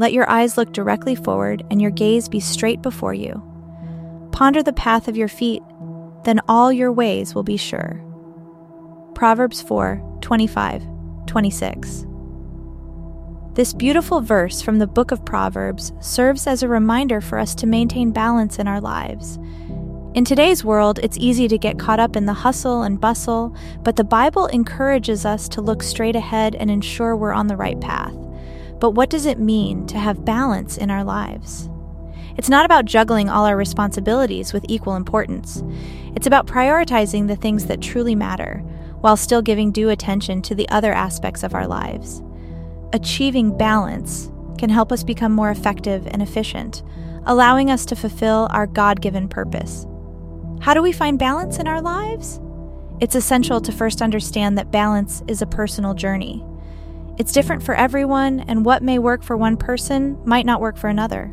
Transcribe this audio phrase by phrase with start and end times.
[0.00, 3.42] Let your eyes look directly forward and your gaze be straight before you.
[4.32, 5.62] Ponder the path of your feet,
[6.24, 8.02] then all your ways will be sure.
[9.14, 10.82] Proverbs 4 25,
[11.26, 12.06] 26.
[13.52, 17.66] This beautiful verse from the book of Proverbs serves as a reminder for us to
[17.66, 19.36] maintain balance in our lives.
[20.14, 23.96] In today's world, it's easy to get caught up in the hustle and bustle, but
[23.96, 28.14] the Bible encourages us to look straight ahead and ensure we're on the right path.
[28.80, 31.68] But what does it mean to have balance in our lives?
[32.36, 35.62] It's not about juggling all our responsibilities with equal importance.
[36.16, 38.64] It's about prioritizing the things that truly matter,
[39.00, 42.22] while still giving due attention to the other aspects of our lives.
[42.92, 46.82] Achieving balance can help us become more effective and efficient,
[47.26, 49.86] allowing us to fulfill our God given purpose.
[50.60, 52.40] How do we find balance in our lives?
[53.00, 56.44] It's essential to first understand that balance is a personal journey.
[57.20, 60.88] It's different for everyone, and what may work for one person might not work for
[60.88, 61.30] another.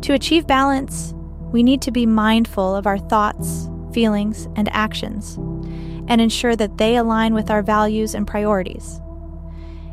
[0.00, 1.12] To achieve balance,
[1.52, 5.36] we need to be mindful of our thoughts, feelings, and actions,
[6.08, 9.02] and ensure that they align with our values and priorities.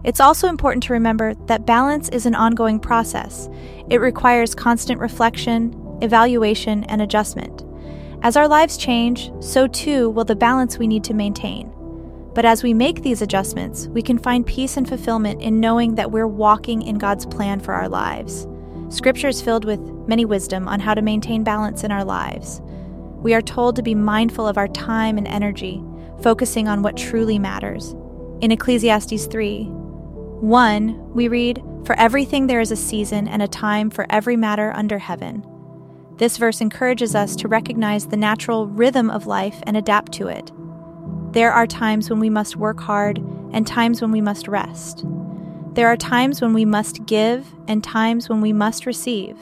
[0.06, 3.50] It's also important to remember that balance is an ongoing process.
[3.90, 7.66] It requires constant reflection, evaluation, and adjustment.
[8.22, 11.74] As our lives change, so too will the balance we need to maintain.
[12.36, 16.12] But as we make these adjustments, we can find peace and fulfillment in knowing that
[16.12, 18.46] we're walking in God's plan for our lives.
[18.90, 22.62] Scripture is filled with many wisdom on how to maintain balance in our lives.
[23.22, 25.82] We are told to be mindful of our time and energy,
[26.22, 27.96] focusing on what truly matters.
[28.42, 33.90] In Ecclesiastes 3, 1, we read, For everything there is a season and a time
[33.90, 35.46] for every matter under heaven.
[36.18, 40.52] This verse encourages us to recognize the natural rhythm of life and adapt to it.
[41.36, 43.18] There are times when we must work hard
[43.52, 45.04] and times when we must rest.
[45.74, 49.36] There are times when we must give and times when we must receive.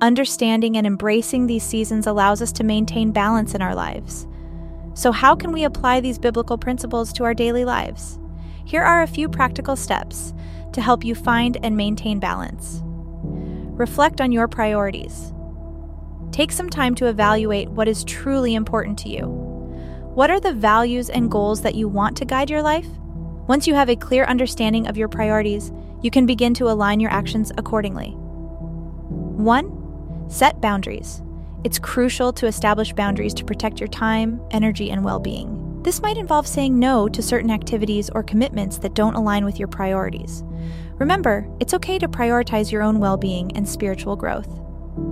[0.00, 4.28] Understanding and embracing these seasons allows us to maintain balance in our lives.
[4.94, 8.20] So, how can we apply these biblical principles to our daily lives?
[8.64, 10.32] Here are a few practical steps
[10.74, 12.82] to help you find and maintain balance.
[12.84, 15.32] Reflect on your priorities.
[16.30, 19.45] Take some time to evaluate what is truly important to you.
[20.16, 22.88] What are the values and goals that you want to guide your life?
[23.48, 27.10] Once you have a clear understanding of your priorities, you can begin to align your
[27.10, 28.12] actions accordingly.
[28.12, 30.30] 1.
[30.30, 31.20] Set boundaries.
[31.64, 35.82] It's crucial to establish boundaries to protect your time, energy, and well being.
[35.82, 39.68] This might involve saying no to certain activities or commitments that don't align with your
[39.68, 40.42] priorities.
[40.94, 44.48] Remember, it's okay to prioritize your own well being and spiritual growth.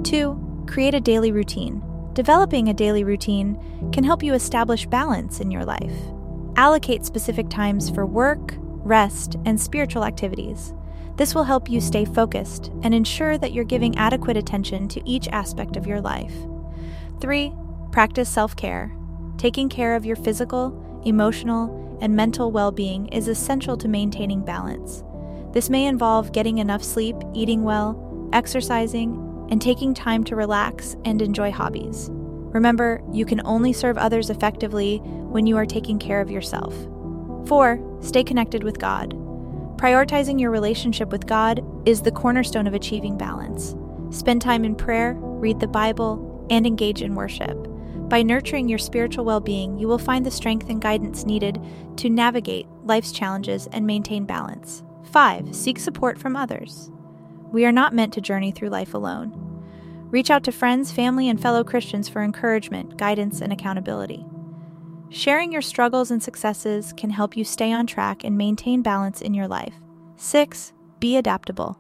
[0.05, 0.65] 2.
[0.67, 1.83] Create a daily routine.
[2.15, 3.59] Developing a daily routine
[3.93, 5.93] can help you establish balance in your life.
[6.55, 10.73] Allocate specific times for work, rest, and spiritual activities.
[11.17, 15.27] This will help you stay focused and ensure that you're giving adequate attention to each
[15.29, 16.35] aspect of your life.
[17.21, 17.53] 3.
[17.91, 18.95] Practice self care.
[19.37, 25.03] Taking care of your physical, emotional, and mental well being is essential to maintaining balance.
[25.53, 31.21] This may involve getting enough sleep, eating well, exercising, and taking time to relax and
[31.21, 32.09] enjoy hobbies.
[32.13, 36.75] Remember, you can only serve others effectively when you are taking care of yourself.
[37.47, 37.99] 4.
[38.01, 39.13] Stay connected with God.
[39.77, 43.75] Prioritizing your relationship with God is the cornerstone of achieving balance.
[44.11, 47.69] Spend time in prayer, read the Bible, and engage in worship.
[48.09, 51.61] By nurturing your spiritual well being, you will find the strength and guidance needed
[51.97, 54.85] to navigate life's challenges and maintain balance.
[55.11, 55.55] 5.
[55.55, 56.91] Seek support from others.
[57.55, 59.33] We are not meant to journey through life alone.
[60.11, 64.27] Reach out to friends, family, and fellow Christians for encouragement, guidance, and accountability.
[65.09, 69.35] Sharing your struggles and successes can help you stay on track and maintain balance in
[69.35, 69.75] your life.
[70.17, 70.73] 6.
[70.99, 71.79] Be adaptable.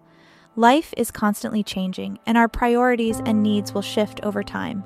[0.54, 4.84] Life is constantly changing, and our priorities and needs will shift over time.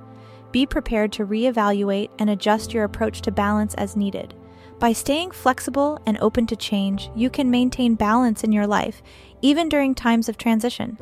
[0.53, 4.33] Be prepared to reevaluate and adjust your approach to balance as needed.
[4.79, 9.03] By staying flexible and open to change, you can maintain balance in your life,
[9.43, 10.97] even during times of transition.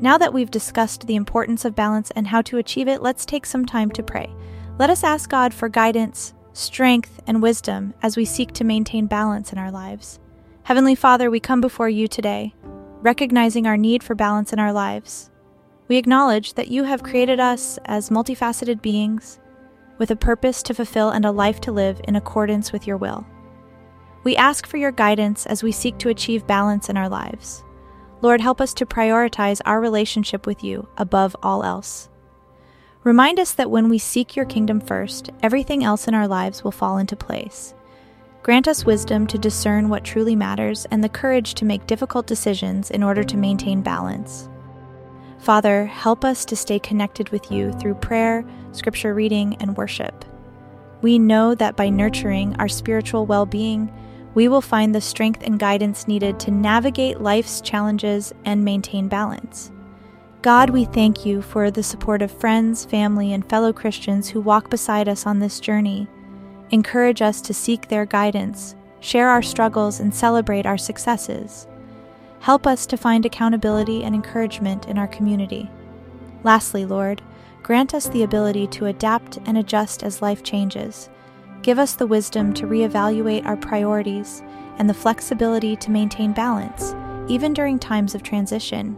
[0.00, 3.46] Now that we've discussed the importance of balance and how to achieve it, let's take
[3.46, 4.34] some time to pray.
[4.80, 9.52] Let us ask God for guidance, strength, and wisdom as we seek to maintain balance
[9.52, 10.18] in our lives.
[10.64, 12.52] Heavenly Father, we come before you today,
[13.00, 15.30] recognizing our need for balance in our lives.
[15.86, 19.38] We acknowledge that you have created us as multifaceted beings
[20.00, 23.24] with a purpose to fulfill and a life to live in accordance with your will.
[24.24, 27.62] We ask for your guidance as we seek to achieve balance in our lives.
[28.22, 32.08] Lord, help us to prioritize our relationship with you above all else.
[33.04, 36.70] Remind us that when we seek your kingdom first, everything else in our lives will
[36.70, 37.74] fall into place.
[38.42, 42.90] Grant us wisdom to discern what truly matters and the courage to make difficult decisions
[42.90, 44.49] in order to maintain balance.
[45.40, 50.24] Father, help us to stay connected with you through prayer, scripture reading, and worship.
[51.00, 53.90] We know that by nurturing our spiritual well being,
[54.34, 59.72] we will find the strength and guidance needed to navigate life's challenges and maintain balance.
[60.42, 64.70] God, we thank you for the support of friends, family, and fellow Christians who walk
[64.70, 66.06] beside us on this journey.
[66.70, 71.66] Encourage us to seek their guidance, share our struggles, and celebrate our successes.
[72.40, 75.70] Help us to find accountability and encouragement in our community.
[76.42, 77.20] Lastly, Lord,
[77.62, 81.10] grant us the ability to adapt and adjust as life changes.
[81.62, 84.42] Give us the wisdom to reevaluate our priorities
[84.78, 86.94] and the flexibility to maintain balance,
[87.30, 88.96] even during times of transition.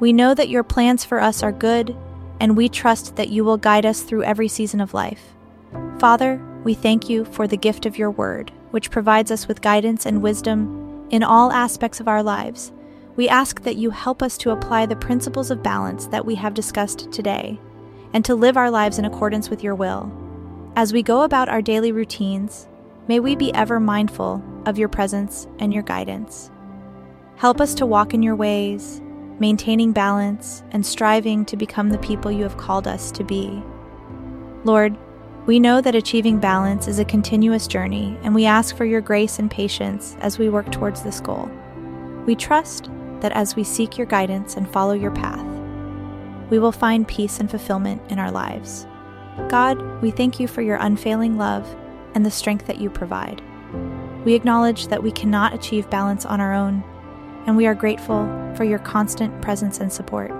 [0.00, 1.94] We know that your plans for us are good,
[2.40, 5.34] and we trust that you will guide us through every season of life.
[5.98, 10.06] Father, we thank you for the gift of your word, which provides us with guidance
[10.06, 10.83] and wisdom
[11.14, 12.72] in all aspects of our lives,
[13.14, 16.54] we ask that you help us to apply the principles of balance that we have
[16.54, 17.56] discussed today
[18.12, 20.12] and to live our lives in accordance with your will.
[20.74, 22.66] As we go about our daily routines,
[23.06, 26.50] may we be ever mindful of your presence and your guidance.
[27.36, 29.00] Help us to walk in your ways,
[29.38, 33.62] maintaining balance and striving to become the people you have called us to be.
[34.64, 34.98] Lord,
[35.46, 39.38] we know that achieving balance is a continuous journey, and we ask for your grace
[39.38, 41.50] and patience as we work towards this goal.
[42.24, 42.88] We trust
[43.20, 45.44] that as we seek your guidance and follow your path,
[46.48, 48.86] we will find peace and fulfillment in our lives.
[49.48, 51.68] God, we thank you for your unfailing love
[52.14, 53.42] and the strength that you provide.
[54.24, 56.82] We acknowledge that we cannot achieve balance on our own,
[57.46, 58.24] and we are grateful
[58.56, 60.32] for your constant presence and support.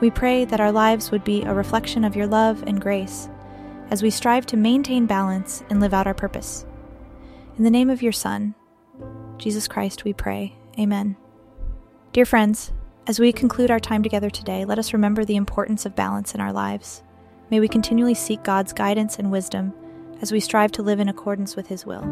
[0.00, 3.28] We pray that our lives would be a reflection of your love and grace
[3.90, 6.66] as we strive to maintain balance and live out our purpose.
[7.56, 8.54] In the name of your Son,
[9.38, 10.54] Jesus Christ, we pray.
[10.78, 11.16] Amen.
[12.12, 12.72] Dear friends,
[13.06, 16.40] as we conclude our time together today, let us remember the importance of balance in
[16.40, 17.02] our lives.
[17.50, 19.72] May we continually seek God's guidance and wisdom
[20.20, 22.04] as we strive to live in accordance with His will.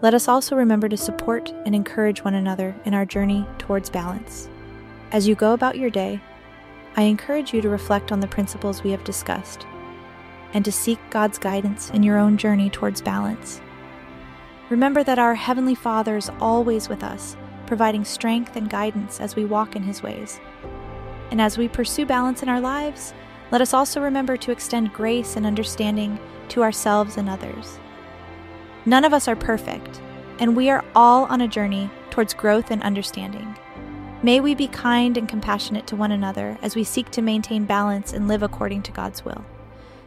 [0.00, 4.48] Let us also remember to support and encourage one another in our journey towards balance.
[5.10, 6.20] As you go about your day,
[6.96, 9.66] I encourage you to reflect on the principles we have discussed
[10.54, 13.60] and to seek God's guidance in your own journey towards balance.
[14.70, 19.44] Remember that our Heavenly Father is always with us, providing strength and guidance as we
[19.44, 20.40] walk in His ways.
[21.30, 23.14] And as we pursue balance in our lives,
[23.50, 26.18] let us also remember to extend grace and understanding
[26.48, 27.78] to ourselves and others.
[28.86, 30.00] None of us are perfect,
[30.38, 33.56] and we are all on a journey towards growth and understanding.
[34.22, 38.12] May we be kind and compassionate to one another as we seek to maintain balance
[38.12, 39.44] and live according to God's will.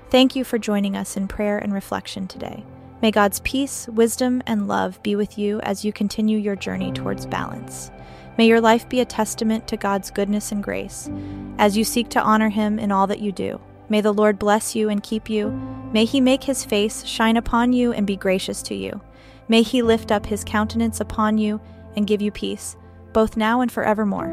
[0.09, 2.63] Thank you for joining us in prayer and reflection today.
[3.01, 7.25] May God's peace, wisdom, and love be with you as you continue your journey towards
[7.25, 7.91] balance.
[8.37, 11.09] May your life be a testament to God's goodness and grace
[11.57, 13.59] as you seek to honor Him in all that you do.
[13.89, 15.49] May the Lord bless you and keep you.
[15.91, 19.01] May He make His face shine upon you and be gracious to you.
[19.47, 21.59] May He lift up His countenance upon you
[21.95, 22.75] and give you peace,
[23.11, 24.27] both now and forevermore.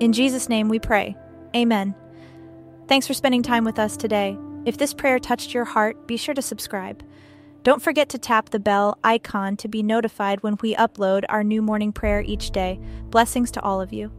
[0.00, 1.16] In Jesus' name we pray.
[1.54, 1.94] Amen.
[2.86, 4.36] Thanks for spending time with us today.
[4.66, 7.02] If this prayer touched your heart, be sure to subscribe.
[7.64, 11.62] Don't forget to tap the bell icon to be notified when we upload our new
[11.62, 12.78] morning prayer each day.
[13.10, 14.10] Blessings to all of you.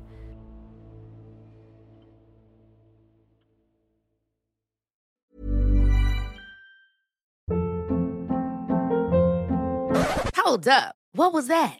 [10.35, 10.95] Hold up.
[11.13, 11.79] What was that?